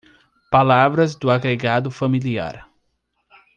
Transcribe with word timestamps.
Palavras 0.49 1.13
do 1.15 1.29
agregado 1.29 1.91
familiar 1.91 2.65